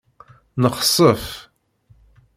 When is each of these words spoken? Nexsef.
Nexsef. 0.61 1.25